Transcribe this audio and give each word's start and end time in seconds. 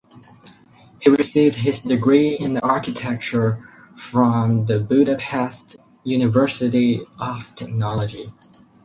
He 0.99 1.11
received 1.11 1.53
his 1.53 1.83
degree 1.83 2.35
in 2.35 2.57
architecture 2.57 3.69
from 3.95 4.65
the 4.65 4.79
Budapest 4.79 5.75
University 6.03 7.01
of 7.19 7.53
Technology. 7.53 8.33